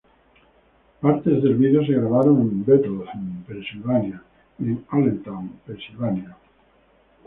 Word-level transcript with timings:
Partes 0.99 1.43
del 1.43 1.53
vídeo 1.57 1.85
se 1.85 1.91
grabaron 1.91 2.41
en 2.41 2.65
Bethlehem, 2.65 3.43
Pensilvania, 3.43 4.23
y 4.57 4.63
en 4.69 4.83
Allentown, 4.89 5.47
Pensilvania. 5.63 6.35